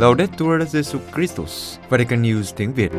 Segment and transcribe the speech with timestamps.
[0.00, 2.92] Laudetur Jesu Christus, Vatican News tiếng Việt.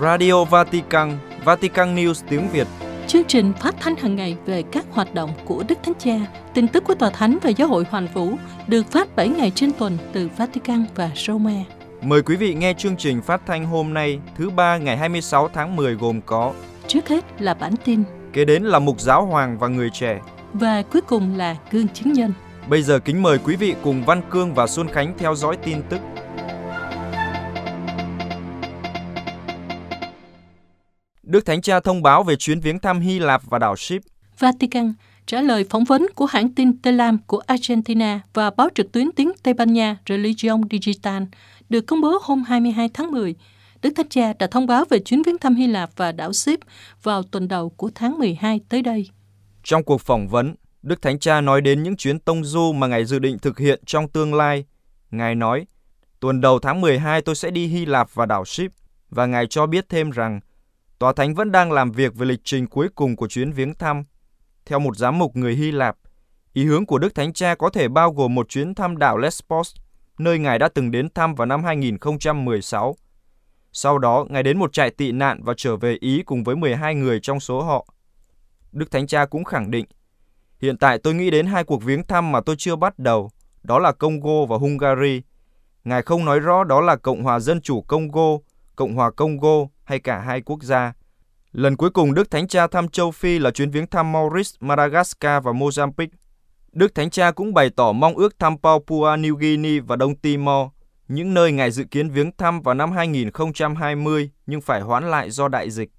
[0.00, 2.66] Radio Vatican, Vatican News tiếng Việt.
[3.06, 6.18] Chương trình phát thanh hàng ngày về các hoạt động của Đức Thánh Cha,
[6.54, 8.32] tin tức của Tòa Thánh và Giáo hội Hoàn Vũ
[8.68, 11.64] được phát 7 ngày trên tuần từ Vatican và Roma.
[12.02, 15.76] Mời quý vị nghe chương trình phát thanh hôm nay, thứ ba ngày 26 tháng
[15.76, 16.52] 10 gồm có
[16.86, 18.02] Trước hết là bản tin
[18.32, 20.20] Kế đến là mục giáo hoàng và người trẻ.
[20.52, 22.32] và cuối cùng là gương chứng nhân.
[22.68, 25.82] Bây giờ kính mời quý vị cùng Văn Cương và Xuân Khánh theo dõi tin
[25.90, 26.00] tức.
[31.22, 34.02] Đức Thánh Cha thông báo về chuyến viếng thăm Hy Lạp và đảo Ship.
[34.38, 34.94] Vatican
[35.26, 39.32] trả lời phỏng vấn của hãng tin Telam của Argentina và báo trực tuyến tiếng
[39.42, 41.22] Tây Ban Nha Religion Digital
[41.68, 43.34] được công bố hôm 22 tháng 10.
[43.82, 46.60] Đức Thánh Cha đã thông báo về chuyến viếng thăm Hy Lạp và đảo Ship
[47.02, 49.10] vào tuần đầu của tháng 12 tới đây.
[49.64, 50.54] Trong cuộc phỏng vấn,
[50.86, 53.80] Đức Thánh Cha nói đến những chuyến tông du mà Ngài dự định thực hiện
[53.86, 54.64] trong tương lai.
[55.10, 55.66] Ngài nói,
[56.20, 58.72] tuần đầu tháng 12 tôi sẽ đi Hy Lạp và đảo Ship,
[59.10, 60.40] và Ngài cho biết thêm rằng,
[60.98, 64.04] Tòa Thánh vẫn đang làm việc về lịch trình cuối cùng của chuyến viếng thăm.
[64.66, 65.96] Theo một giám mục người Hy Lạp,
[66.52, 69.74] ý hướng của Đức Thánh Cha có thể bao gồm một chuyến thăm đảo Lesbos,
[70.18, 72.96] nơi Ngài đã từng đến thăm vào năm 2016.
[73.72, 76.94] Sau đó, Ngài đến một trại tị nạn và trở về Ý cùng với 12
[76.94, 77.86] người trong số họ.
[78.72, 79.86] Đức Thánh Cha cũng khẳng định,
[80.60, 83.30] hiện tại tôi nghĩ đến hai cuộc viếng thăm mà tôi chưa bắt đầu,
[83.62, 85.22] đó là Congo và Hungary.
[85.84, 88.38] Ngài không nói rõ đó là Cộng hòa Dân chủ Congo,
[88.76, 90.92] Cộng hòa Congo hay cả hai quốc gia.
[91.52, 95.44] Lần cuối cùng Đức Thánh Cha thăm châu Phi là chuyến viếng thăm Maurice, Madagascar
[95.44, 96.08] và Mozambique.
[96.72, 100.68] Đức Thánh Cha cũng bày tỏ mong ước thăm Papua New Guinea và Đông Timor,
[101.08, 105.48] những nơi Ngài dự kiến viếng thăm vào năm 2020 nhưng phải hoãn lại do
[105.48, 105.90] đại dịch.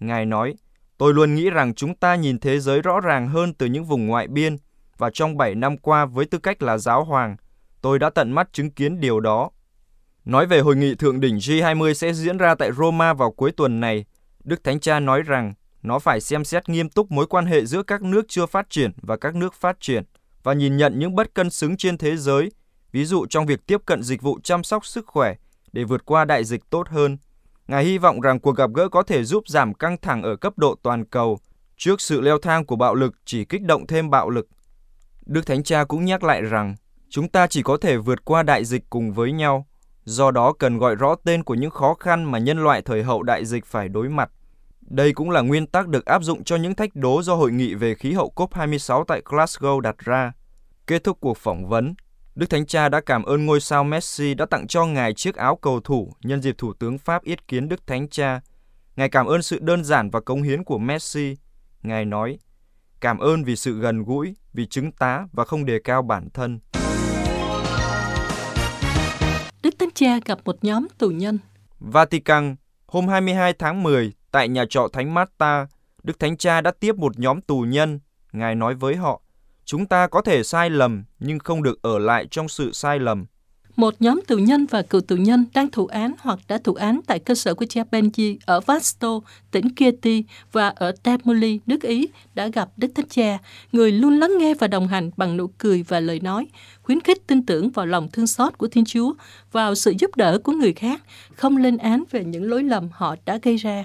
[0.00, 0.54] Ngài nói,
[0.98, 4.06] tôi luôn nghĩ rằng chúng ta nhìn thế giới rõ ràng hơn từ những vùng
[4.06, 4.56] ngoại biên
[4.98, 7.36] và trong 7 năm qua với tư cách là giáo hoàng,
[7.82, 9.50] tôi đã tận mắt chứng kiến điều đó.
[10.24, 13.80] Nói về hội nghị thượng đỉnh G20 sẽ diễn ra tại Roma vào cuối tuần
[13.80, 14.04] này,
[14.44, 17.82] Đức Thánh Cha nói rằng nó phải xem xét nghiêm túc mối quan hệ giữa
[17.82, 20.04] các nước chưa phát triển và các nước phát triển
[20.42, 22.52] và nhìn nhận những bất cân xứng trên thế giới,
[22.92, 25.34] ví dụ trong việc tiếp cận dịch vụ chăm sóc sức khỏe
[25.72, 27.16] để vượt qua đại dịch tốt hơn.
[27.68, 30.52] Ngài hy vọng rằng cuộc gặp gỡ có thể giúp giảm căng thẳng ở cấp
[30.58, 31.38] độ toàn cầu
[31.76, 34.48] trước sự leo thang của bạo lực chỉ kích động thêm bạo lực.
[35.26, 36.74] Đức Thánh Cha cũng nhắc lại rằng
[37.08, 39.66] chúng ta chỉ có thể vượt qua đại dịch cùng với nhau,
[40.04, 43.22] do đó cần gọi rõ tên của những khó khăn mà nhân loại thời hậu
[43.22, 44.30] đại dịch phải đối mặt.
[44.80, 47.74] Đây cũng là nguyên tắc được áp dụng cho những thách đố do hội nghị
[47.74, 50.32] về khí hậu COP26 tại Glasgow đặt ra.
[50.86, 51.94] Kết thúc cuộc phỏng vấn,
[52.36, 55.56] Đức Thánh Cha đã cảm ơn ngôi sao Messi đã tặng cho Ngài chiếc áo
[55.56, 58.40] cầu thủ nhân dịp Thủ tướng Pháp yết kiến Đức Thánh Cha.
[58.96, 61.36] Ngài cảm ơn sự đơn giản và cống hiến của Messi.
[61.82, 62.38] Ngài nói,
[63.00, 66.60] cảm ơn vì sự gần gũi, vì chứng tá và không đề cao bản thân.
[69.62, 71.38] Đức Thánh Cha gặp một nhóm tù nhân.
[71.78, 75.66] Vatican, hôm 22 tháng 10, tại nhà trọ Thánh Marta,
[76.02, 78.00] Đức Thánh Cha đã tiếp một nhóm tù nhân.
[78.32, 79.22] Ngài nói với họ,
[79.66, 83.26] chúng ta có thể sai lầm nhưng không được ở lại trong sự sai lầm.
[83.76, 87.00] Một nhóm tù nhân và cựu tù nhân đang thụ án hoặc đã thụ án
[87.06, 92.08] tại cơ sở của cha Benji ở Vasto, tỉnh Chieti và ở Tamuli, nước Ý
[92.34, 93.38] đã gặp Đức Thánh Cha,
[93.72, 96.46] người luôn lắng nghe và đồng hành bằng nụ cười và lời nói,
[96.82, 99.12] khuyến khích tin tưởng vào lòng thương xót của Thiên Chúa,
[99.52, 101.02] vào sự giúp đỡ của người khác,
[101.34, 103.84] không lên án về những lỗi lầm họ đã gây ra.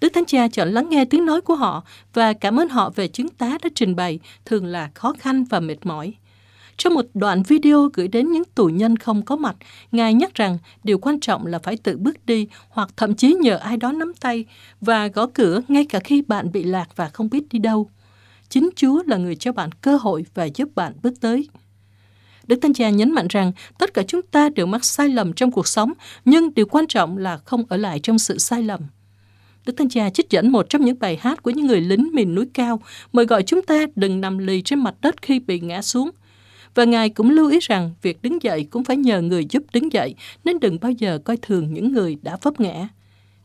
[0.00, 1.84] Đức Thánh Cha chọn lắng nghe tiếng nói của họ
[2.14, 5.60] và cảm ơn họ về chứng tá đã trình bày, thường là khó khăn và
[5.60, 6.14] mệt mỏi.
[6.76, 9.56] Trong một đoạn video gửi đến những tù nhân không có mặt,
[9.92, 13.56] Ngài nhắc rằng điều quan trọng là phải tự bước đi hoặc thậm chí nhờ
[13.56, 14.44] ai đó nắm tay
[14.80, 17.90] và gõ cửa ngay cả khi bạn bị lạc và không biết đi đâu.
[18.48, 21.48] Chính Chúa là người cho bạn cơ hội và giúp bạn bước tới.
[22.46, 25.50] Đức Thánh Cha nhấn mạnh rằng tất cả chúng ta đều mắc sai lầm trong
[25.50, 25.92] cuộc sống,
[26.24, 28.80] nhưng điều quan trọng là không ở lại trong sự sai lầm.
[29.70, 32.34] Đức Thánh Cha trích dẫn một trong những bài hát của những người lính miền
[32.34, 32.80] núi cao,
[33.12, 36.10] mời gọi chúng ta đừng nằm lì trên mặt đất khi bị ngã xuống.
[36.74, 39.92] Và Ngài cũng lưu ý rằng việc đứng dậy cũng phải nhờ người giúp đứng
[39.92, 40.14] dậy,
[40.44, 42.88] nên đừng bao giờ coi thường những người đã vấp ngã.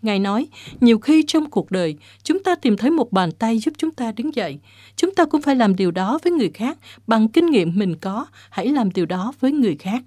[0.02, 0.48] Ngài nói,
[0.82, 4.12] nhiều khi trong cuộc đời, chúng ta tìm thấy một bàn tay giúp chúng ta
[4.12, 4.60] đứng dậy.
[4.96, 6.78] Chúng ta cũng phải làm điều đó với người khác,
[7.08, 10.04] bằng kinh nghiệm mình có, hãy làm điều đó với người khác.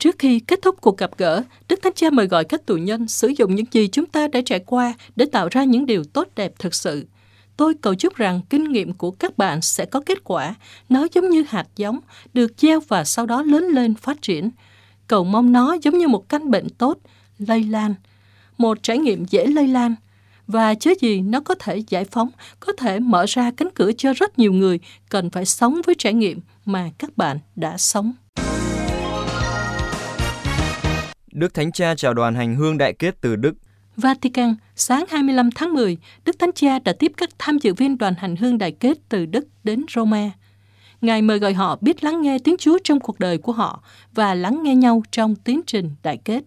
[0.00, 3.08] Trước khi kết thúc cuộc gặp gỡ, Đức Thánh Cha mời gọi các tù nhân
[3.08, 6.28] sử dụng những gì chúng ta đã trải qua để tạo ra những điều tốt
[6.36, 7.06] đẹp thực sự.
[7.56, 10.54] Tôi cầu chúc rằng kinh nghiệm của các bạn sẽ có kết quả.
[10.88, 12.00] Nó giống như hạt giống,
[12.34, 14.50] được gieo và sau đó lớn lên phát triển.
[15.06, 16.98] Cầu mong nó giống như một căn bệnh tốt,
[17.38, 17.94] lây lan.
[18.58, 19.94] Một trải nghiệm dễ lây lan.
[20.46, 22.30] và chớ gì nó có thể giải phóng,
[22.60, 26.12] có thể mở ra cánh cửa cho rất nhiều người cần phải sống với trải
[26.12, 28.12] nghiệm mà các bạn đã sống.
[31.40, 33.54] Đức Thánh Cha chào đoàn hành hương đại kết từ Đức.
[33.96, 38.14] Vatican, sáng 25 tháng 10, Đức Thánh Cha đã tiếp các tham dự viên đoàn
[38.18, 40.30] hành hương đại kết từ Đức đến Roma.
[41.00, 43.82] Ngài mời gọi họ biết lắng nghe tiếng Chúa trong cuộc đời của họ
[44.14, 46.44] và lắng nghe nhau trong tiến trình đại kết.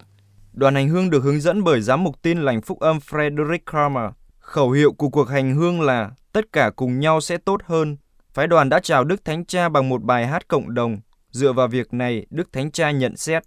[0.52, 4.10] Đoàn hành hương được hướng dẫn bởi giám mục tin lành phúc âm Frederick Kramer.
[4.38, 7.96] Khẩu hiệu của cuộc hành hương là tất cả cùng nhau sẽ tốt hơn.
[8.34, 10.98] Phái đoàn đã chào Đức Thánh Cha bằng một bài hát cộng đồng.
[11.30, 13.44] Dựa vào việc này, Đức Thánh Cha nhận xét.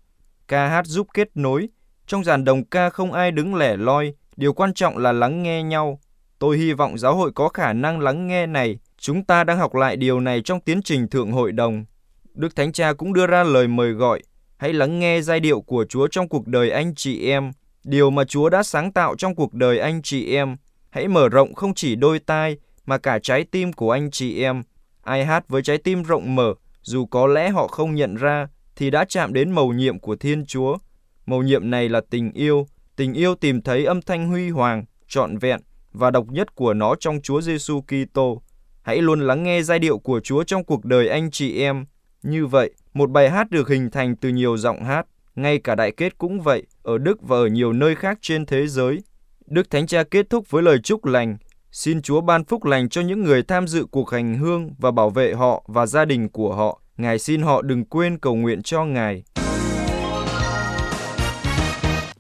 [0.48, 1.70] Ca hát giúp kết nối.
[2.08, 4.14] Trong dàn đồng ca không ai đứng lẻ loi.
[4.36, 6.00] Điều quan trọng là lắng nghe nhau.
[6.40, 8.80] Tôi hy vọng giáo hội có khả năng lắng nghe này.
[8.98, 11.86] Chúng ta đang học lại điều này trong tiến trình thượng hội đồng.
[12.34, 14.22] Đức Thánh Cha cũng đưa ra lời mời gọi
[14.58, 17.52] Hãy lắng nghe giai điệu của Chúa trong cuộc đời anh chị em,
[17.84, 20.56] điều mà Chúa đã sáng tạo trong cuộc đời anh chị em.
[20.90, 24.64] Hãy mở rộng không chỉ đôi tai mà cả trái tim của anh chị em.
[25.04, 28.48] Ai hát với trái tim rộng mở, dù có lẽ họ không nhận ra,
[28.78, 30.78] thì đã chạm đến mầu nhiệm của Thiên Chúa.
[31.26, 35.38] Mầu nhiệm này là tình yêu, tình yêu tìm thấy âm thanh huy hoàng, trọn
[35.38, 35.60] vẹn
[35.94, 38.42] và độc nhất của nó trong Chúa Giêsu Kitô.
[38.82, 41.86] Hãy luôn lắng nghe giai điệu của Chúa trong cuộc đời anh chị em.
[42.24, 45.92] Như vậy, một bài hát được hình thành từ nhiều giọng hát, ngay cả đại
[45.92, 49.00] kết cũng vậy, ở Đức và ở nhiều nơi khác trên thế giới.
[49.46, 51.38] Đức Thánh Cha kết thúc với lời chúc lành,
[51.72, 55.10] xin Chúa ban phúc lành cho những người tham dự cuộc hành hương và bảo
[55.10, 56.82] vệ họ và gia đình của họ.
[56.98, 59.24] Ngài xin họ đừng quên cầu nguyện cho Ngài.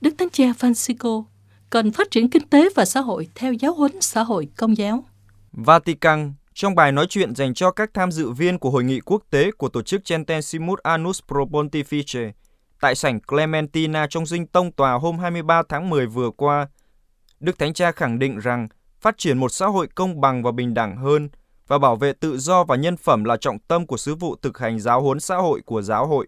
[0.01, 1.23] Đức Thánh Cha Francisco
[1.69, 5.03] cần phát triển kinh tế và xã hội theo giáo huấn xã hội công giáo.
[5.51, 9.23] Vatican trong bài nói chuyện dành cho các tham dự viên của hội nghị quốc
[9.29, 12.31] tế của tổ chức Centesimus Annus Pro Pontifice
[12.81, 16.67] tại sảnh Clementina trong dinh tông tòa hôm 23 tháng 10 vừa qua,
[17.39, 18.67] Đức Thánh Cha khẳng định rằng
[19.01, 21.29] phát triển một xã hội công bằng và bình đẳng hơn
[21.67, 24.57] và bảo vệ tự do và nhân phẩm là trọng tâm của sứ vụ thực
[24.57, 26.27] hành giáo huấn xã hội của giáo hội.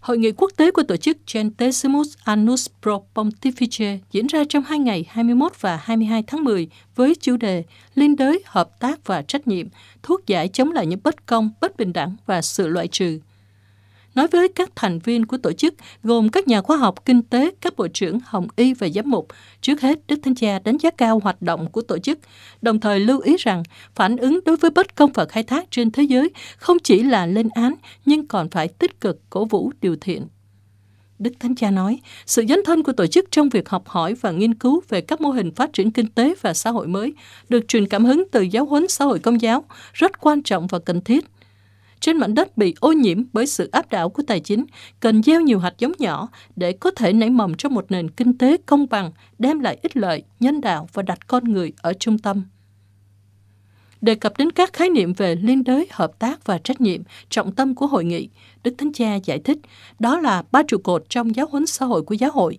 [0.00, 4.78] Hội nghị quốc tế của tổ chức Centesimus Annus Pro Pontifice diễn ra trong hai
[4.78, 7.64] ngày 21 và 22 tháng 10 với chủ đề
[7.94, 9.66] Liên đới, hợp tác và trách nhiệm,
[10.02, 13.18] thuốc giải chống lại những bất công, bất bình đẳng và sự loại trừ
[14.16, 17.50] nói với các thành viên của tổ chức gồm các nhà khoa học kinh tế,
[17.60, 19.28] các bộ trưởng Hồng Y và giám mục.
[19.60, 22.18] Trước hết, Đức Thánh Cha đánh giá cao hoạt động của tổ chức,
[22.62, 23.62] đồng thời lưu ý rằng
[23.94, 27.26] phản ứng đối với bất công và khai thác trên thế giới không chỉ là
[27.26, 27.74] lên án
[28.04, 30.26] nhưng còn phải tích cực cổ vũ điều thiện.
[31.18, 34.30] Đức Thánh Cha nói, sự dấn thân của tổ chức trong việc học hỏi và
[34.30, 37.14] nghiên cứu về các mô hình phát triển kinh tế và xã hội mới
[37.48, 40.78] được truyền cảm hứng từ giáo huấn xã hội công giáo, rất quan trọng và
[40.78, 41.24] cần thiết
[42.00, 44.64] trên mảnh đất bị ô nhiễm bởi sự áp đảo của tài chính,
[45.00, 48.38] cần gieo nhiều hạt giống nhỏ để có thể nảy mầm trong một nền kinh
[48.38, 52.18] tế công bằng, đem lại ích lợi, nhân đạo và đặt con người ở trung
[52.18, 52.44] tâm.
[54.00, 57.52] Đề cập đến các khái niệm về liên đới, hợp tác và trách nhiệm, trọng
[57.52, 58.28] tâm của hội nghị,
[58.64, 59.58] Đức Thánh Cha giải thích
[59.98, 62.58] đó là ba trụ cột trong giáo huấn xã hội của giáo hội.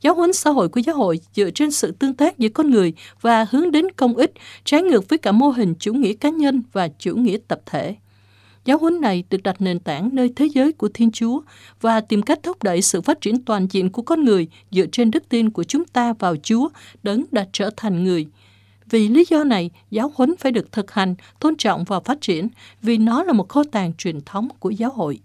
[0.00, 2.92] Giáo huấn xã hội của giáo hội dựa trên sự tương tác giữa con người
[3.20, 4.32] và hướng đến công ích,
[4.64, 7.96] trái ngược với cả mô hình chủ nghĩa cá nhân và chủ nghĩa tập thể.
[8.64, 11.40] Giáo huấn này được đặt nền tảng nơi thế giới của Thiên Chúa
[11.80, 15.10] và tìm cách thúc đẩy sự phát triển toàn diện của con người dựa trên
[15.10, 16.68] đức tin của chúng ta vào Chúa,
[17.02, 18.26] đấng đã trở thành người.
[18.90, 22.48] Vì lý do này, giáo huấn phải được thực hành, tôn trọng và phát triển
[22.82, 25.20] vì nó là một kho tàng truyền thống của giáo hội.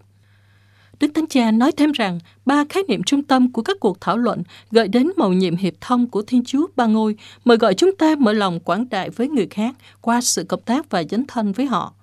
[1.00, 4.16] Đức Thánh Cha nói thêm rằng, ba khái niệm trung tâm của các cuộc thảo
[4.16, 7.96] luận gợi đến mầu nhiệm hiệp thông của Thiên Chúa Ba Ngôi, mời gọi chúng
[7.96, 11.52] ta mở lòng quảng đại với người khác qua sự cộng tác và dấn thân
[11.52, 11.94] với họ.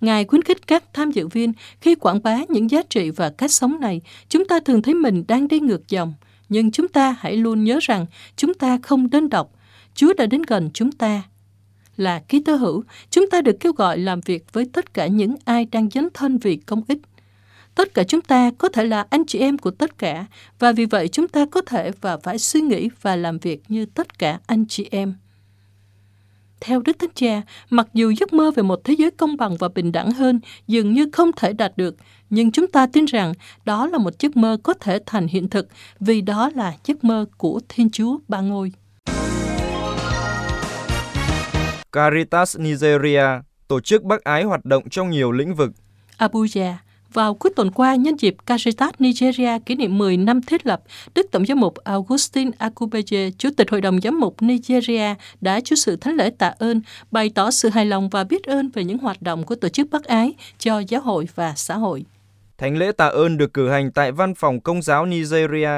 [0.00, 3.52] Ngài khuyến khích các tham dự viên khi quảng bá những giá trị và cách
[3.52, 6.14] sống này, chúng ta thường thấy mình đang đi ngược dòng.
[6.48, 9.52] Nhưng chúng ta hãy luôn nhớ rằng chúng ta không đơn độc.
[9.94, 11.22] Chúa đã đến gần chúng ta.
[11.96, 15.34] Là ký tơ hữu, chúng ta được kêu gọi làm việc với tất cả những
[15.44, 16.98] ai đang dấn thân vì công ích.
[17.74, 20.26] Tất cả chúng ta có thể là anh chị em của tất cả,
[20.58, 23.86] và vì vậy chúng ta có thể và phải suy nghĩ và làm việc như
[23.86, 25.14] tất cả anh chị em.
[26.66, 29.68] Theo Đức Thánh Cha, mặc dù giấc mơ về một thế giới công bằng và
[29.68, 31.96] bình đẳng hơn dường như không thể đạt được,
[32.30, 33.32] nhưng chúng ta tin rằng
[33.64, 35.68] đó là một giấc mơ có thể thành hiện thực
[36.00, 38.72] vì đó là giấc mơ của Thiên Chúa Ba Ngôi.
[41.92, 43.26] Caritas Nigeria,
[43.68, 45.70] tổ chức bác ái hoạt động trong nhiều lĩnh vực.
[46.18, 46.74] Abuja,
[47.14, 50.82] vào cuối tuần qua, nhân dịp Caritas Nigeria kỷ niệm 10 năm thiết lập,
[51.14, 55.76] Đức Tổng giám mục Augustin Akubeje, Chủ tịch Hội đồng Giám mục Nigeria, đã chủ
[55.76, 56.80] sự thánh lễ tạ ơn,
[57.10, 59.90] bày tỏ sự hài lòng và biết ơn về những hoạt động của tổ chức
[59.90, 62.04] bác ái cho giáo hội và xã hội.
[62.58, 65.70] Thánh lễ tạ ơn được cử hành tại Văn phòng Công giáo Nigeria.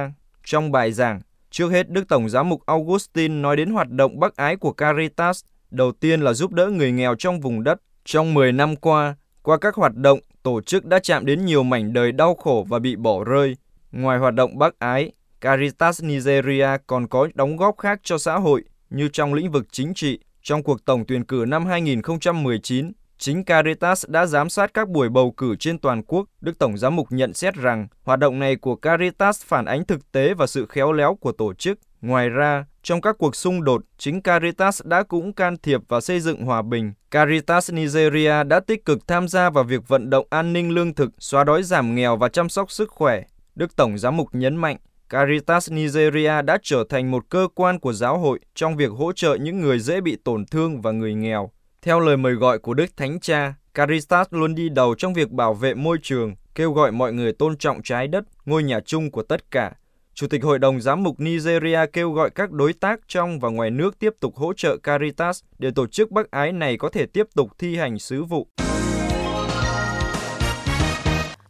[0.45, 4.37] Trong bài giảng, Trước hết, Đức Tổng giám mục Augustine nói đến hoạt động bác
[4.37, 5.45] ái của Caritas.
[5.71, 7.81] Đầu tiên là giúp đỡ người nghèo trong vùng đất.
[8.05, 11.93] Trong 10 năm qua, qua các hoạt động, tổ chức đã chạm đến nhiều mảnh
[11.93, 13.57] đời đau khổ và bị bỏ rơi.
[13.93, 18.65] Ngoài hoạt động bác ái, Caritas Nigeria còn có đóng góp khác cho xã hội
[18.91, 20.19] như trong lĩnh vực chính trị.
[20.43, 25.31] Trong cuộc tổng tuyển cử năm 2019, Chính Caritas đã giám sát các buổi bầu
[25.31, 26.27] cử trên toàn quốc.
[26.41, 30.13] Đức Tổng giám mục nhận xét rằng hoạt động này của Caritas phản ánh thực
[30.13, 31.79] tế và sự khéo léo của tổ chức.
[32.01, 36.21] Ngoài ra, trong các cuộc xung đột, chính Caritas đã cũng can thiệp và xây
[36.21, 36.93] dựng hòa bình.
[37.11, 41.11] Caritas Nigeria đã tích cực tham gia vào việc vận động an ninh lương thực,
[41.19, 43.23] xóa đói giảm nghèo và chăm sóc sức khỏe.
[43.55, 44.77] Đức Tổng giám mục nhấn mạnh,
[45.09, 49.35] Caritas Nigeria đã trở thành một cơ quan của giáo hội trong việc hỗ trợ
[49.35, 51.51] những người dễ bị tổn thương và người nghèo.
[51.87, 55.55] Theo lời mời gọi của Đức Thánh Cha, Caritas luôn đi đầu trong việc bảo
[55.55, 59.23] vệ môi trường, kêu gọi mọi người tôn trọng trái đất, ngôi nhà chung của
[59.23, 59.73] tất cả.
[60.15, 63.71] Chủ tịch Hội đồng Giám mục Nigeria kêu gọi các đối tác trong và ngoài
[63.71, 67.27] nước tiếp tục hỗ trợ Caritas để tổ chức bác ái này có thể tiếp
[67.35, 68.49] tục thi hành sứ vụ.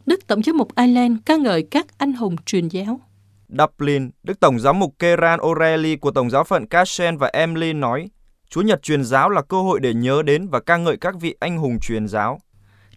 [0.05, 2.99] Đức Tổng giám mục Ireland ca ngợi các anh hùng truyền giáo.
[3.49, 8.09] Dublin, Đức Tổng giám mục Keran O'Reilly của Tổng giáo phận Cashen và Emily nói,
[8.49, 11.35] Chúa Nhật truyền giáo là cơ hội để nhớ đến và ca ngợi các vị
[11.39, 12.39] anh hùng truyền giáo.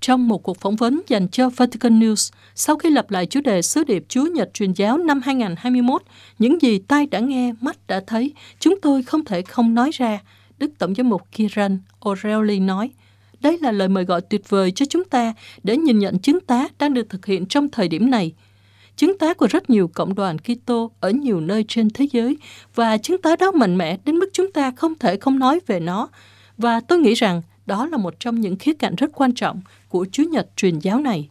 [0.00, 3.62] Trong một cuộc phỏng vấn dành cho Vatican News, sau khi lập lại chủ đề
[3.62, 6.02] sứ điệp Chúa Nhật truyền giáo năm 2021,
[6.38, 10.18] những gì tai đã nghe, mắt đã thấy, chúng tôi không thể không nói ra,
[10.58, 12.90] Đức Tổng giám mục Kiran O'Reilly nói.
[13.40, 16.68] Đây là lời mời gọi tuyệt vời cho chúng ta để nhìn nhận chứng tá
[16.78, 18.32] đang được thực hiện trong thời điểm này–
[19.00, 22.36] chứng tá của rất nhiều cộng đoàn Kitô ở nhiều nơi trên thế giới
[22.74, 25.80] và chứng tá đó mạnh mẽ đến mức chúng ta không thể không nói về
[25.80, 26.08] nó.
[26.58, 30.06] Và tôi nghĩ rằng đó là một trong những khía cạnh rất quan trọng của
[30.12, 31.28] Chúa Nhật truyền giáo này.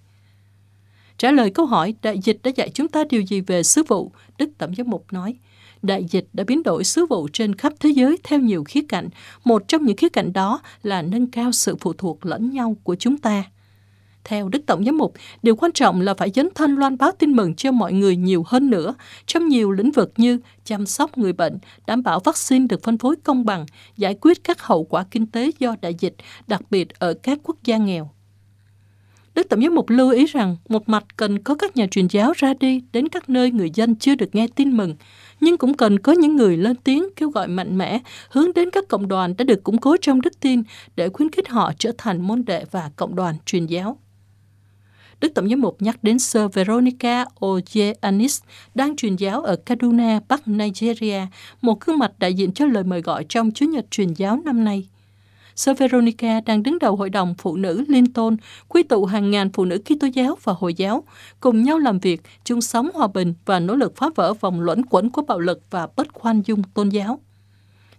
[1.17, 4.11] Trả lời câu hỏi đại dịch đã dạy chúng ta điều gì về sứ vụ,
[4.38, 5.35] Đức Tổng giám mục nói,
[5.81, 9.09] đại dịch đã biến đổi sứ vụ trên khắp thế giới theo nhiều khía cạnh.
[9.43, 12.95] Một trong những khía cạnh đó là nâng cao sự phụ thuộc lẫn nhau của
[12.95, 13.43] chúng ta.
[14.29, 17.31] Theo Đức Tổng giám mục, điều quan trọng là phải dấn thân loan báo tin
[17.31, 18.93] mừng cho mọi người nhiều hơn nữa
[19.25, 23.15] trong nhiều lĩnh vực như chăm sóc người bệnh, đảm bảo vaccine được phân phối
[23.24, 23.65] công bằng,
[23.98, 26.15] giải quyết các hậu quả kinh tế do đại dịch,
[26.48, 28.09] đặc biệt ở các quốc gia nghèo.
[29.36, 32.33] Đức Tổng giám mục lưu ý rằng một mặt cần có các nhà truyền giáo
[32.36, 34.95] ra đi đến các nơi người dân chưa được nghe tin mừng,
[35.39, 38.88] nhưng cũng cần có những người lên tiếng kêu gọi mạnh mẽ hướng đến các
[38.88, 40.63] cộng đoàn đã được củng cố trong đức tin
[40.95, 43.98] để khuyến khích họ trở thành môn đệ và cộng đoàn truyền giáo.
[45.21, 48.41] Đức Tổng giám mục nhắc đến Sir Veronica Ojeanis
[48.75, 51.21] đang truyền giáo ở Kaduna, Bắc Nigeria,
[51.61, 54.63] một gương mặt đại diện cho lời mời gọi trong Chúa Nhật truyền giáo năm
[54.63, 54.88] nay.
[55.55, 59.49] Sơ Veronica đang đứng đầu hội đồng phụ nữ liên tôn, quy tụ hàng ngàn
[59.53, 61.03] phụ nữ Kitô giáo và Hồi giáo,
[61.39, 64.85] cùng nhau làm việc, chung sống hòa bình và nỗ lực phá vỡ vòng luẩn
[64.85, 67.19] quẩn của bạo lực và bất khoan dung tôn giáo.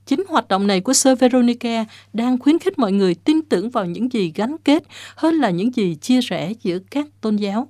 [0.07, 3.87] Chính hoạt động này của Sir Veronica đang khuyến khích mọi người tin tưởng vào
[3.87, 4.83] những gì gắn kết
[5.17, 7.69] hơn là những gì chia rẽ giữa các tôn giáo.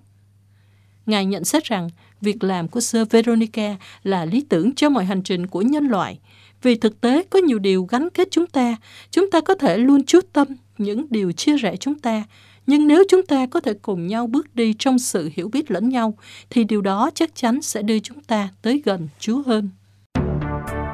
[1.06, 5.22] Ngài nhận xét rằng việc làm của Sir Veronica là lý tưởng cho mọi hành
[5.22, 6.18] trình của nhân loại.
[6.62, 8.76] Vì thực tế có nhiều điều gắn kết chúng ta,
[9.10, 12.24] chúng ta có thể luôn chú tâm những điều chia rẽ chúng ta,
[12.66, 15.88] nhưng nếu chúng ta có thể cùng nhau bước đi trong sự hiểu biết lẫn
[15.88, 16.14] nhau,
[16.50, 19.70] thì điều đó chắc chắn sẽ đưa chúng ta tới gần Chúa hơn.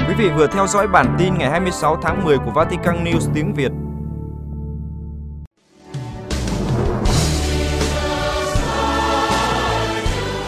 [0.09, 3.55] Quý vị vừa theo dõi bản tin ngày 26 tháng 10 của Vatican News tiếng
[3.55, 3.73] Việt.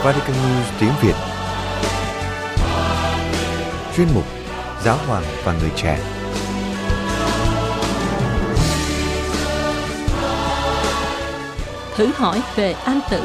[0.03, 1.15] Vatican News tiếng Việt.
[3.97, 4.25] Chuyên mục
[4.85, 5.99] Giáo hoàng và người trẻ.
[11.97, 13.21] Thử hỏi về an tử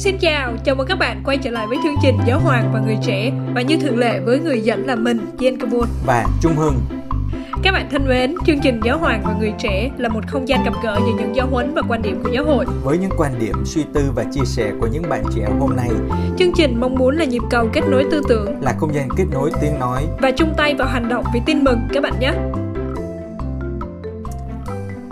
[0.00, 2.80] Xin chào, chào mừng các bạn quay trở lại với chương trình Giáo hoàng và
[2.80, 6.56] người trẻ và như thường lệ với người dẫn là mình, Jen Kabul và Trung
[6.56, 6.74] Hưng.
[7.62, 10.64] Các bạn thân mến, chương trình Giáo hoàng và người trẻ là một không gian
[10.64, 12.64] gặp gỡ về những giáo huấn và quan điểm của giáo hội.
[12.82, 15.90] Với những quan điểm, suy tư và chia sẻ của những bạn trẻ hôm nay.
[16.38, 19.26] Chương trình mong muốn là nhịp cầu kết nối tư tưởng, là không gian kết
[19.32, 22.32] nối tiếng nói và chung tay vào hành động vì tin mừng các bạn nhé.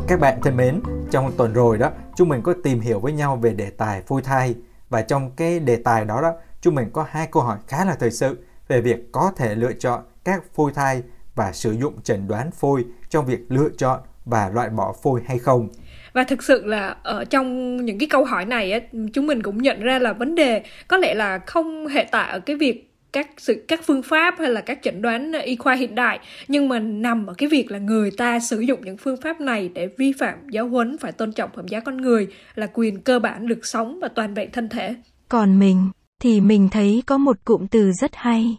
[0.08, 0.80] Các bạn thân mến,
[1.10, 4.22] trong tuần rồi đó, chúng mình có tìm hiểu với nhau về đề tài phôi
[4.22, 4.54] thai
[4.88, 7.94] và trong cái đề tài đó đó, chúng mình có hai câu hỏi khá là
[7.94, 11.02] thời sự về việc có thể lựa chọn các phôi thai
[11.34, 15.38] và sử dụng chẩn đoán phôi trong việc lựa chọn và loại bỏ phôi hay
[15.38, 15.68] không.
[16.12, 18.78] Và thực sự là ở trong những cái câu hỏi này á,
[19.12, 22.40] chúng mình cũng nhận ra là vấn đề có lẽ là không hệ tại ở
[22.40, 25.94] cái việc các sự các phương pháp hay là các chẩn đoán y khoa hiện
[25.94, 29.40] đại nhưng mà nằm ở cái việc là người ta sử dụng những phương pháp
[29.40, 33.00] này để vi phạm giáo huấn phải tôn trọng phẩm giá con người là quyền
[33.00, 34.94] cơ bản được sống và toàn vẹn thân thể
[35.28, 35.90] Còn mình,
[36.22, 38.56] thì mình thấy có một cụm từ rất hay.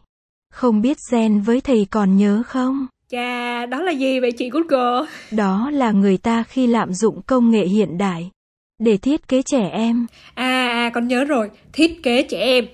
[0.53, 2.87] Không biết gen với thầy còn nhớ không?
[3.11, 7.51] chà đó là gì vậy chị Google Đó là người ta khi lạm dụng công
[7.51, 8.31] nghệ hiện đại
[8.79, 10.05] để thiết kế trẻ em.
[10.33, 12.65] À, à con nhớ rồi, thiết kế trẻ em.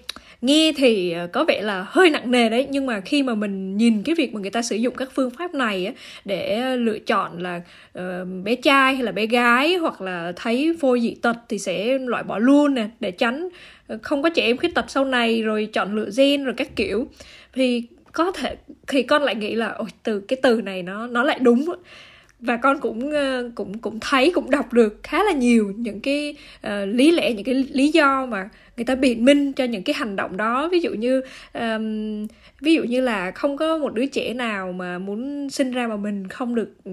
[0.41, 3.77] Nghe thì ờ, có vẻ là hơi nặng nề đấy nhưng mà khi mà mình
[3.77, 5.93] nhìn cái việc mà người ta sử dụng các phương pháp này á,
[6.25, 7.61] để ờ, lựa chọn là
[7.99, 8.03] uh,
[8.43, 12.23] bé trai hay là bé gái hoặc là thấy phôi dị tật thì sẽ loại
[12.23, 13.49] bỏ luôn nè để tránh
[14.01, 17.07] không có trẻ em khuyết tật sau này rồi chọn lựa gen rồi các kiểu.
[17.53, 18.55] Thì có thể
[18.87, 21.65] thì con lại nghĩ là ôi từ cái từ này nó nó lại đúng
[22.39, 26.35] và con cũng ờ, cũng cũng thấy cũng đọc được khá là nhiều những cái
[26.67, 29.93] uh, lý lẽ những cái lý do mà người ta biện minh cho những cái
[29.93, 30.69] hành động đó.
[30.71, 31.21] Ví dụ như
[31.53, 32.27] um,
[32.61, 35.97] ví dụ như là không có một đứa trẻ nào mà muốn sinh ra mà
[35.97, 36.91] mình không được ừ,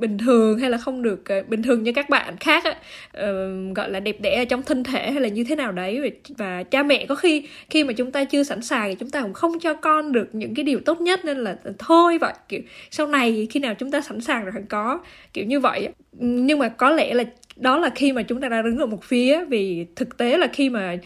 [0.00, 3.76] bình thường hay là không được ờ, bình thường như các bạn khác á, uh,
[3.76, 6.00] gọi là đẹp đẽ ở trong thân thể hay là như thế nào đấy.
[6.00, 9.10] Và, và cha mẹ có khi khi mà chúng ta chưa sẵn sàng thì chúng
[9.10, 12.18] ta cũng không cho con được những cái điều tốt nhất nên là ờ, thôi
[12.18, 15.00] vậy kiểu sau này khi nào chúng ta sẵn sàng rồi hẳn có
[15.32, 17.24] kiểu như vậy nhưng mà có lẽ là
[17.56, 20.46] đó là khi mà chúng ta đã đứng ở một phía vì thực tế là
[20.46, 20.96] khi mà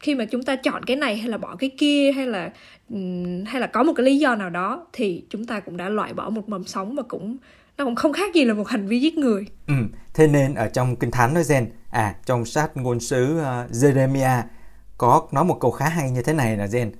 [0.00, 2.50] khi mà chúng ta chọn cái này hay là bỏ cái kia hay là
[3.46, 6.14] hay là có một cái lý do nào đó thì chúng ta cũng đã loại
[6.14, 7.36] bỏ một mầm sống và cũng
[7.78, 9.46] nó cũng không khác gì là một hành vi giết người.
[9.66, 9.74] Ừ,
[10.14, 14.42] thế nên ở trong kinh thánh nói gen, à trong sách ngôn sứ uh, Jeremiah
[14.98, 16.92] có nói một câu khá hay như thế này là gen.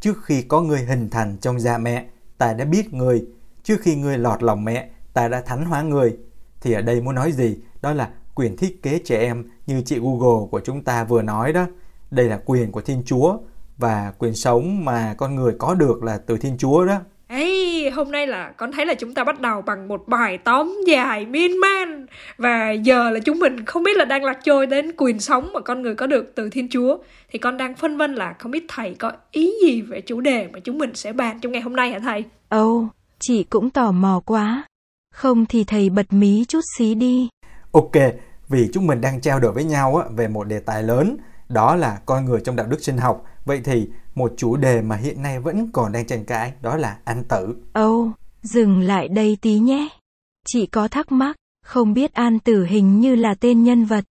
[0.00, 2.06] Trước khi có người hình thành trong da mẹ,
[2.38, 3.24] ta đã biết người.
[3.62, 6.16] Trước khi người lọt lòng mẹ, ta đã thánh hóa người.
[6.60, 7.56] Thì ở đây muốn nói gì?
[7.82, 11.52] Đó là quyền thiết kế trẻ em như chị Google của chúng ta vừa nói
[11.52, 11.66] đó.
[12.10, 13.38] Đây là quyền của Thiên Chúa
[13.78, 17.00] và quyền sống mà con người có được là từ Thiên Chúa đó.
[17.90, 21.26] Hôm nay là con thấy là chúng ta bắt đầu bằng một bài tóm dài
[21.26, 22.06] miên man
[22.38, 25.60] và giờ là chúng mình không biết là đang lạc trôi đến quyền sống mà
[25.60, 26.98] con người có được từ Thiên Chúa
[27.30, 30.48] thì con đang phân vân là không biết thầy có ý gì về chủ đề
[30.52, 32.24] mà chúng mình sẽ bàn trong ngày hôm nay hả thầy?
[32.48, 32.88] Ồ, oh,
[33.18, 34.62] chị cũng tò mò quá.
[35.14, 37.28] Không thì thầy bật mí chút xí đi.
[37.72, 37.92] Ok,
[38.48, 41.16] vì chúng mình đang trao đổi với nhau á, về một đề tài lớn,
[41.50, 43.24] đó là con người trong đạo đức sinh học.
[43.44, 46.98] Vậy thì một chủ đề mà hiện nay vẫn còn đang tranh cãi đó là
[47.04, 47.56] an tử.
[47.72, 48.08] Ồ, oh,
[48.42, 49.88] dừng lại đây tí nhé.
[50.46, 54.04] Chị có thắc mắc, không biết An Tử hình như là tên nhân vật.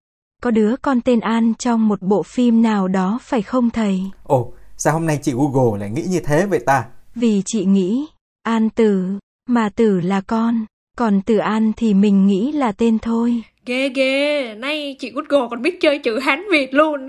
[0.43, 4.03] Có đứa con tên An trong một bộ phim nào đó phải không thầy?
[4.23, 6.85] Ồ, oh, sao hôm nay chị Google lại nghĩ như thế vậy ta?
[7.15, 8.07] Vì chị nghĩ,
[8.43, 10.65] An Tử, mà Tử là con,
[10.97, 13.43] còn Tử An thì mình nghĩ là tên thôi.
[13.69, 17.07] Ghê ghê, nay chị Google còn biết chơi chữ Hán Việt luôn.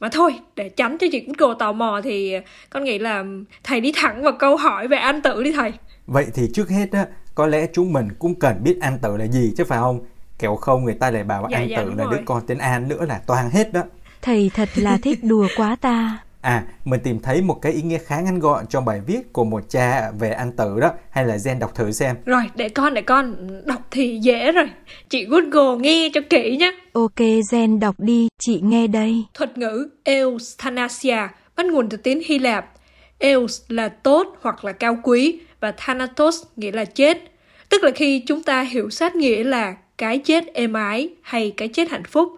[0.00, 2.34] Mà thôi, để tránh cho chị Google tò mò thì
[2.70, 3.24] con nghĩ là
[3.64, 5.72] thầy đi thẳng vào câu hỏi về an tử đi thầy.
[6.06, 9.26] Vậy thì trước hết á, có lẽ chúng mình cũng cần biết an tử là
[9.26, 10.00] gì chứ phải không?
[10.38, 12.22] Kẻo không người ta lại bảo Dạ, an dạ, tử là đứa rồi.
[12.24, 13.82] con tên An nữa là toàn hết đó.
[14.22, 16.18] Thầy thật là thích đùa quá ta.
[16.46, 19.44] À, mình tìm thấy một cái ý nghĩa khá ngắn gọn trong bài viết của
[19.44, 22.16] một cha về an tử đó, hay là Gen đọc thử xem.
[22.24, 24.70] Rồi, để con, để con, đọc thì dễ rồi.
[25.08, 26.72] Chị Google nghe cho kỹ nhé.
[26.92, 27.20] Ok
[27.52, 29.24] Gen đọc đi, chị nghe đây.
[29.34, 31.18] Thuật ngữ euthanasia
[31.56, 32.66] bắt nguồn từ tiếng Hy Lạp.
[33.18, 37.18] Eus là tốt hoặc là cao quý và thanatos nghĩa là chết.
[37.68, 41.68] Tức là khi chúng ta hiểu sát nghĩa là cái chết êm ái hay cái
[41.68, 42.28] chết hạnh phúc.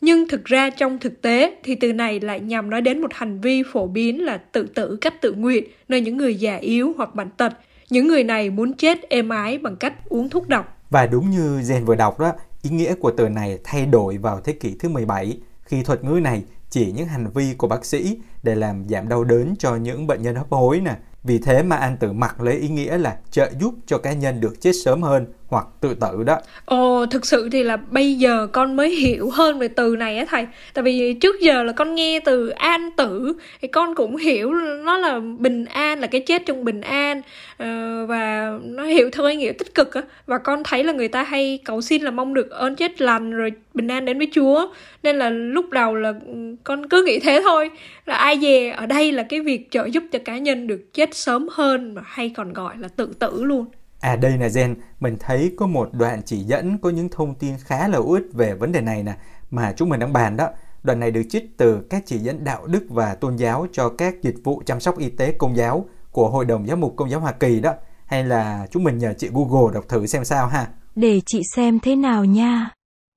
[0.00, 3.40] Nhưng thực ra trong thực tế thì từ này lại nhằm nói đến một hành
[3.40, 7.14] vi phổ biến là tự tử cách tự nguyện nơi những người già yếu hoặc
[7.14, 7.52] bệnh tật.
[7.90, 10.78] Những người này muốn chết êm ái bằng cách uống thuốc độc.
[10.90, 12.32] Và đúng như Jen vừa đọc đó,
[12.62, 16.20] ý nghĩa của từ này thay đổi vào thế kỷ thứ 17 khi thuật ngữ
[16.20, 20.06] này chỉ những hành vi của bác sĩ để làm giảm đau đớn cho những
[20.06, 20.96] bệnh nhân hấp hối nè.
[21.24, 24.40] Vì thế mà an tử mặc lấy ý nghĩa là trợ giúp cho cá nhân
[24.40, 26.38] được chết sớm hơn hoặc tự tử đó.
[26.64, 30.24] Ồ, thực sự thì là bây giờ con mới hiểu hơn về từ này á
[30.28, 30.46] thầy.
[30.74, 33.32] Tại vì trước giờ là con nghe từ an tử
[33.62, 34.52] thì con cũng hiểu
[34.84, 37.22] nó là bình an là cái chết trong bình an
[37.56, 37.66] ờ,
[38.06, 41.22] và nó hiểu theo ý nghĩa tích cực á và con thấy là người ta
[41.22, 44.68] hay cầu xin là mong được ơn chết lành rồi bình an đến với Chúa.
[45.02, 47.70] Nên là lúc đầu là ừ, con cứ nghĩ thế thôi
[48.06, 51.14] là ai về ở đây là cái việc trợ giúp cho cá nhân được chết
[51.14, 53.66] sớm hơn mà hay còn gọi là tự tử luôn.
[54.06, 57.54] À đây là Gen, mình thấy có một đoạn chỉ dẫn có những thông tin
[57.58, 59.14] khá là hữu về vấn đề này nè
[59.50, 60.48] mà chúng mình đang bàn đó.
[60.82, 64.22] Đoạn này được trích từ các chỉ dẫn đạo đức và tôn giáo cho các
[64.22, 67.20] dịch vụ chăm sóc y tế công giáo của Hội đồng giáo mục Công giáo
[67.20, 67.74] Hoa Kỳ đó.
[68.06, 70.68] Hay là chúng mình nhờ chị Google đọc thử xem sao ha.
[70.94, 72.70] Để chị xem thế nào nha.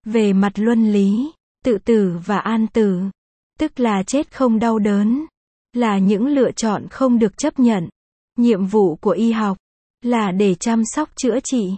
[0.05, 1.31] Về mặt luân lý,
[1.65, 3.01] tự tử và an tử,
[3.59, 5.25] tức là chết không đau đớn,
[5.73, 7.89] là những lựa chọn không được chấp nhận.
[8.37, 9.57] Nhiệm vụ của y học
[10.01, 11.75] là để chăm sóc chữa trị,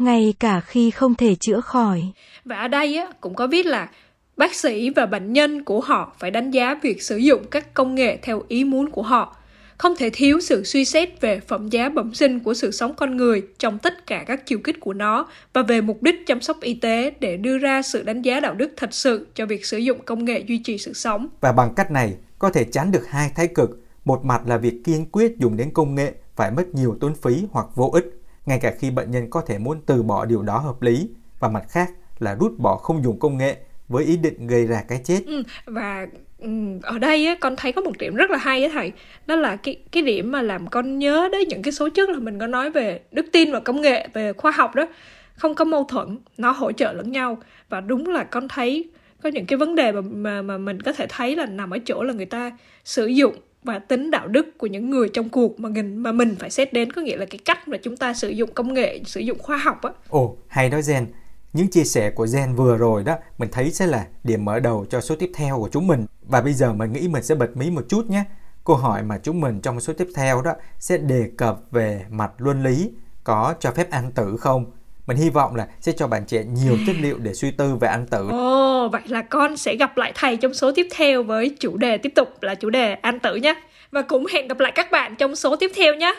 [0.00, 2.02] ngay cả khi không thể chữa khỏi.
[2.44, 3.90] Và ở đây á, cũng có viết là
[4.36, 7.94] bác sĩ và bệnh nhân của họ phải đánh giá việc sử dụng các công
[7.94, 9.36] nghệ theo ý muốn của họ
[9.82, 13.16] không thể thiếu sự suy xét về phẩm giá bẩm sinh của sự sống con
[13.16, 16.60] người trong tất cả các chiều kích của nó và về mục đích chăm sóc
[16.60, 19.78] y tế để đưa ra sự đánh giá đạo đức thật sự cho việc sử
[19.78, 21.28] dụng công nghệ duy trì sự sống.
[21.40, 23.82] Và bằng cách này, có thể tránh được hai thái cực.
[24.04, 27.46] Một mặt là việc kiên quyết dùng đến công nghệ phải mất nhiều tốn phí
[27.50, 30.58] hoặc vô ích, ngay cả khi bệnh nhân có thể muốn từ bỏ điều đó
[30.58, 31.08] hợp lý.
[31.38, 33.56] Và mặt khác là rút bỏ không dùng công nghệ
[33.88, 35.20] với ý định gây ra cái chết.
[35.26, 36.06] Ừ, và
[36.38, 36.48] ừ,
[36.82, 38.92] ở đây á, con thấy có một điểm rất là hay á thầy
[39.26, 42.18] đó là cái cái điểm mà làm con nhớ đến những cái số trước là
[42.18, 44.86] mình có nói về đức tin và công nghệ về khoa học đó
[45.34, 48.90] không có mâu thuẫn nó hỗ trợ lẫn nhau và đúng là con thấy
[49.22, 51.78] có những cái vấn đề mà mà mà mình có thể thấy là nằm ở
[51.84, 52.50] chỗ là người ta
[52.84, 56.36] sử dụng và tính đạo đức của những người trong cuộc mà mình mà mình
[56.38, 59.00] phải xét đến, có nghĩa là cái cách mà chúng ta sử dụng công nghệ,
[59.06, 59.90] sử dụng khoa học á.
[60.08, 61.06] Ồ, hay đó, gen.
[61.52, 64.86] Những chia sẻ của gen vừa rồi đó, mình thấy sẽ là điểm mở đầu
[64.90, 66.06] cho số tiếp theo của chúng mình.
[66.22, 68.24] Và bây giờ mình nghĩ mình sẽ bật mí một chút nhé.
[68.64, 72.32] Câu hỏi mà chúng mình trong số tiếp theo đó sẽ đề cập về mặt
[72.38, 72.90] luân lý
[73.24, 74.70] có cho phép ăn tử không?
[75.12, 77.88] Mình hy vọng là sẽ cho bạn trẻ nhiều chất liệu để suy tư về
[77.88, 78.28] ăn tử.
[78.30, 81.76] Ồ, oh, vậy là con sẽ gặp lại thầy trong số tiếp theo với chủ
[81.76, 83.54] đề tiếp tục là chủ đề ăn tử nhé.
[83.90, 86.14] Và cũng hẹn gặp lại các bạn trong số tiếp theo nhé.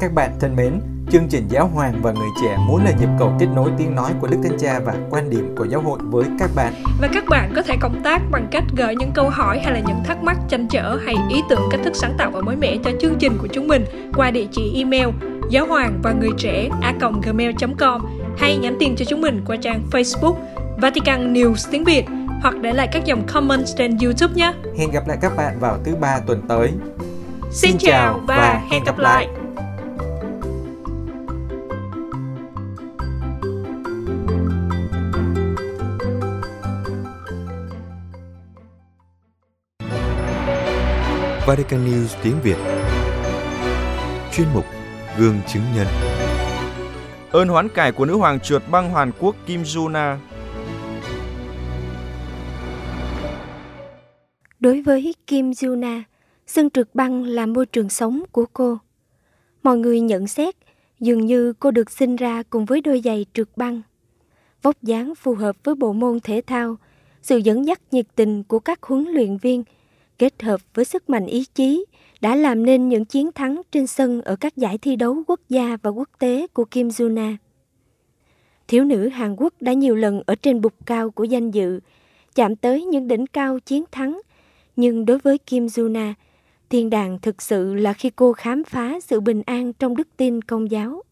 [0.00, 3.32] Các bạn thân mến, chương trình Giáo Hoàng và Người Trẻ muốn là nhịp cầu
[3.40, 6.24] kết nối tiếng nói của Đức Thánh Cha và quan điểm của giáo hội với
[6.38, 6.72] các bạn.
[7.00, 9.80] Và các bạn có thể cộng tác bằng cách gửi những câu hỏi hay là
[9.86, 12.76] những thắc mắc tranh trở hay ý tưởng cách thức sáng tạo và mới mẻ
[12.84, 13.84] cho chương trình của chúng mình
[14.16, 15.08] qua địa chỉ email
[15.50, 18.02] giáo hoàng và người trẻ a gmail.com
[18.38, 20.34] hay nhắn tin cho chúng mình qua trang Facebook
[20.76, 22.04] Vatican News tiếng Việt
[22.42, 24.52] hoặc để lại các dòng comments trên YouTube nhé.
[24.78, 26.72] Hẹn gặp lại các bạn vào thứ ba tuần tới.
[27.50, 29.26] Xin, Xin chào và, và hẹn gặp lại.
[29.26, 29.46] lại.
[41.46, 42.56] Vatican News tiếng Việt
[44.32, 44.75] Chuyên mục
[45.18, 45.86] Gương chứng nhân
[47.30, 50.16] Ơn hoán cải của nữ hoàng trượt băng Hàn Quốc Kim Juna
[54.60, 56.02] Đối với Kim Juna,
[56.46, 58.78] sân trượt băng là môi trường sống của cô.
[59.62, 60.54] Mọi người nhận xét
[61.00, 63.82] dường như cô được sinh ra cùng với đôi giày trượt băng.
[64.62, 66.76] Vóc dáng phù hợp với bộ môn thể thao,
[67.22, 69.64] sự dẫn dắt nhiệt tình của các huấn luyện viên–
[70.18, 71.84] kết hợp với sức mạnh ý chí
[72.20, 75.76] đã làm nên những chiến thắng trên sân ở các giải thi đấu quốc gia
[75.82, 77.36] và quốc tế của Kim Juna.
[78.68, 81.80] Thiếu nữ Hàn Quốc đã nhiều lần ở trên bục cao của danh dự,
[82.34, 84.20] chạm tới những đỉnh cao chiến thắng,
[84.76, 86.12] nhưng đối với Kim Juna,
[86.70, 90.42] thiên đàng thực sự là khi cô khám phá sự bình an trong đức tin
[90.42, 91.02] công giáo.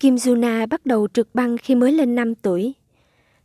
[0.00, 2.72] Kim Juna bắt đầu trượt băng khi mới lên 5 tuổi.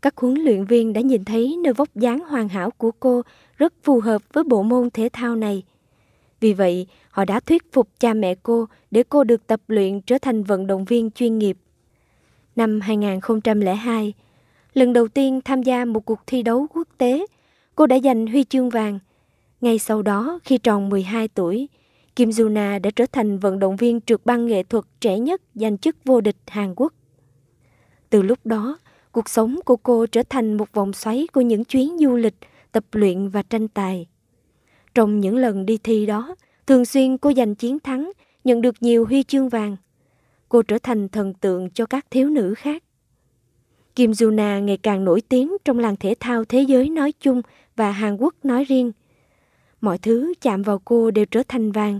[0.01, 3.21] Các huấn luyện viên đã nhìn thấy nơi vóc dáng hoàn hảo của cô
[3.57, 5.63] rất phù hợp với bộ môn thể thao này.
[6.41, 10.17] Vì vậy, họ đã thuyết phục cha mẹ cô để cô được tập luyện trở
[10.17, 11.57] thành vận động viên chuyên nghiệp.
[12.55, 14.13] Năm 2002,
[14.73, 17.25] lần đầu tiên tham gia một cuộc thi đấu quốc tế,
[17.75, 18.99] cô đã giành huy chương vàng.
[19.61, 21.69] Ngay sau đó, khi tròn 12 tuổi,
[22.15, 25.77] Kim Juna đã trở thành vận động viên trượt băng nghệ thuật trẻ nhất giành
[25.77, 26.93] chức vô địch Hàn Quốc.
[28.09, 28.77] Từ lúc đó,
[29.11, 32.35] cuộc sống của cô trở thành một vòng xoáy của những chuyến du lịch
[32.71, 34.07] tập luyện và tranh tài.
[34.95, 36.35] Trong những lần đi thi đó,
[36.67, 38.11] thường xuyên cô giành chiến thắng,
[38.43, 39.77] nhận được nhiều huy chương vàng.
[40.49, 42.83] Cô trở thành thần tượng cho các thiếu nữ khác.
[43.95, 47.41] Kim Juna ngày càng nổi tiếng trong làng thể thao thế giới nói chung
[47.75, 48.91] và Hàn Quốc nói riêng.
[49.81, 51.99] Mọi thứ chạm vào cô đều trở thành vàng.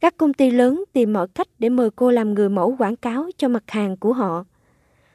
[0.00, 3.30] Các công ty lớn tìm mọi cách để mời cô làm người mẫu quảng cáo
[3.36, 4.44] cho mặt hàng của họ.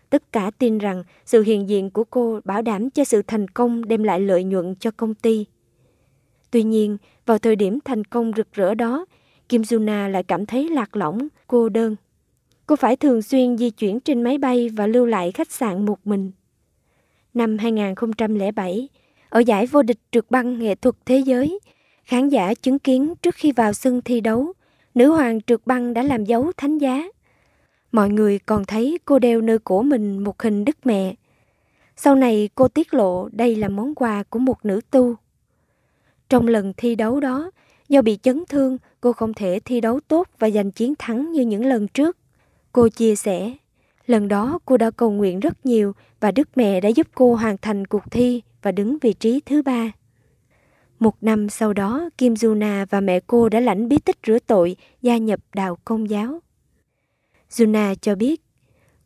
[0.09, 3.87] Tất cả tin rằng sự hiện diện của cô bảo đảm cho sự thành công
[3.87, 5.45] đem lại lợi nhuận cho công ty.
[6.51, 9.05] Tuy nhiên, vào thời điểm thành công rực rỡ đó,
[9.49, 11.95] Kim Juna lại cảm thấy lạc lõng, cô đơn.
[12.65, 16.07] Cô phải thường xuyên di chuyển trên máy bay và lưu lại khách sạn một
[16.07, 16.31] mình.
[17.33, 18.89] Năm 2007,
[19.29, 21.59] ở giải vô địch trượt băng nghệ thuật thế giới,
[22.03, 24.53] khán giả chứng kiến trước khi vào sân thi đấu,
[24.95, 27.03] nữ hoàng trượt băng đã làm dấu thánh giá.
[27.91, 31.15] Mọi người còn thấy cô đeo nơi cổ mình một hình đức mẹ.
[31.97, 35.15] Sau này cô tiết lộ đây là món quà của một nữ tu.
[36.29, 37.51] Trong lần thi đấu đó,
[37.89, 41.41] do bị chấn thương, cô không thể thi đấu tốt và giành chiến thắng như
[41.41, 42.17] những lần trước.
[42.71, 43.53] Cô chia sẻ,
[44.07, 47.57] lần đó cô đã cầu nguyện rất nhiều và Đức Mẹ đã giúp cô hoàn
[47.57, 49.91] thành cuộc thi và đứng vị trí thứ ba.
[50.99, 54.75] Một năm sau đó, Kim Juna và mẹ cô đã lãnh bí tích rửa tội,
[55.01, 56.39] gia nhập đạo công giáo.
[57.49, 58.41] Juna cho biết,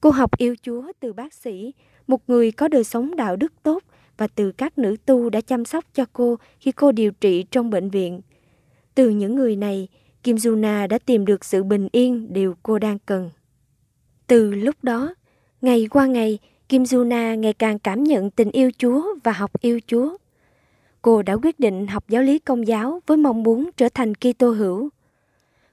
[0.01, 1.73] cô học yêu Chúa từ bác sĩ,
[2.07, 3.83] một người có đời sống đạo đức tốt
[4.19, 7.69] và từ các nữ tu đã chăm sóc cho cô khi cô điều trị trong
[7.69, 8.21] bệnh viện.
[8.95, 9.87] Từ những người này,
[10.23, 13.29] Kim Juna đã tìm được sự bình yên điều cô đang cần.
[14.27, 15.15] Từ lúc đó,
[15.61, 19.79] ngày qua ngày, Kim Juna ngày càng cảm nhận tình yêu Chúa và học yêu
[19.87, 20.17] Chúa.
[21.01, 24.51] Cô đã quyết định học giáo lý công giáo với mong muốn trở thành Kitô
[24.51, 24.89] hữu.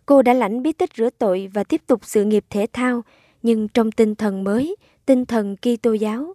[0.06, 3.02] Cô đã lãnh bí tích rửa tội và tiếp tục sự nghiệp thể thao,
[3.42, 6.34] nhưng trong tinh thần mới, tinh thần Kitô giáo.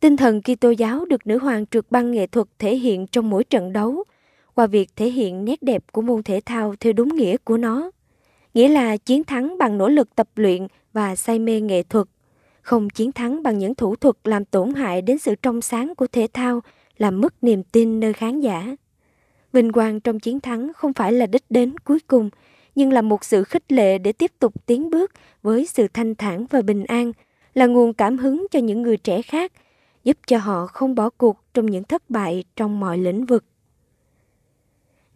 [0.00, 3.44] Tinh thần Kitô giáo được nữ hoàng trượt băng nghệ thuật thể hiện trong mỗi
[3.44, 4.04] trận đấu,
[4.54, 7.90] qua việc thể hiện nét đẹp của môn thể thao theo đúng nghĩa của nó.
[8.54, 12.06] Nghĩa là chiến thắng bằng nỗ lực tập luyện và say mê nghệ thuật,
[12.62, 16.06] không chiến thắng bằng những thủ thuật làm tổn hại đến sự trong sáng của
[16.06, 16.60] thể thao,
[16.98, 18.76] làm mất niềm tin nơi khán giả.
[19.52, 22.30] Vinh quang trong chiến thắng không phải là đích đến cuối cùng,
[22.74, 26.46] nhưng là một sự khích lệ để tiếp tục tiến bước với sự thanh thản
[26.50, 27.12] và bình an,
[27.54, 29.52] là nguồn cảm hứng cho những người trẻ khác,
[30.04, 33.44] giúp cho họ không bỏ cuộc trong những thất bại trong mọi lĩnh vực.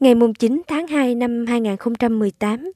[0.00, 2.72] Ngày 9 tháng 2 năm 2018,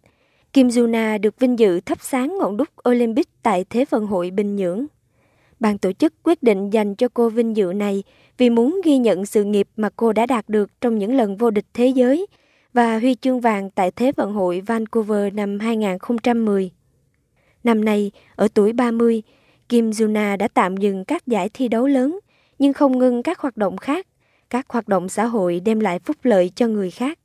[0.53, 4.57] Kim Juna được vinh dự thắp sáng ngọn đúc Olympic tại Thế vận hội Bình
[4.57, 4.87] Nhưỡng.
[5.61, 8.03] Ban tổ chức quyết định dành cho cô vinh dự này
[8.39, 11.51] vì muốn ghi nhận sự nghiệp mà cô đã đạt được trong những lần vô
[11.51, 12.27] địch thế giới
[12.73, 16.71] và huy chương vàng tại Thế vận hội Vancouver năm 2010.
[17.65, 19.23] Năm nay, ở tuổi 30,
[19.69, 22.19] Kim Juna đã tạm dừng các giải thi đấu lớn,
[22.59, 24.07] nhưng không ngưng các hoạt động khác.
[24.51, 27.19] Các hoạt động xã hội đem lại phúc lợi cho người khác.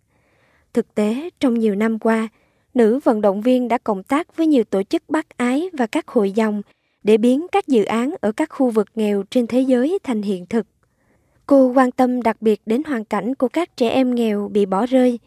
[0.74, 2.28] Thực tế, trong nhiều năm qua,
[2.74, 6.08] nữ vận động viên đã cộng tác với nhiều tổ chức bác ái và các
[6.08, 6.62] hội dòng
[7.04, 10.46] để biến các dự án ở các khu vực nghèo trên thế giới thành hiện
[10.46, 10.68] thực.
[11.46, 14.86] Cô quan tâm đặc biệt đến hoàn cảnh của các trẻ em nghèo bị bỏ
[14.86, 15.20] rơi.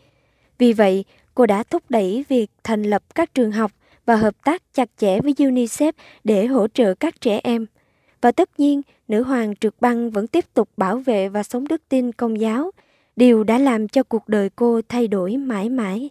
[0.59, 3.72] Vì vậy, cô đã thúc đẩy việc thành lập các trường học
[4.07, 5.92] và hợp tác chặt chẽ với UNICEF
[6.25, 7.66] để hỗ trợ các trẻ em.
[8.21, 11.83] Và tất nhiên, nữ hoàng trượt băng vẫn tiếp tục bảo vệ và sống đức
[11.88, 12.71] tin công giáo,
[13.16, 16.11] điều đã làm cho cuộc đời cô thay đổi mãi mãi.